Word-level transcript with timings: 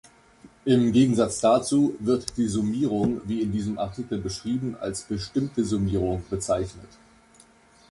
Im 0.65 0.91
Gegensatz 0.91 1.41
dazu, 1.41 1.95
wird 1.99 2.35
die 2.35 2.47
Summierung 2.47 3.21
wie 3.25 3.41
in 3.43 3.51
diesem 3.51 3.77
Artikel 3.77 4.17
beschrieben 4.17 4.75
als 4.79 5.03
„bestimmte 5.03 5.63
Summierung“ 5.63 6.23
bezeichnet. 6.27 6.87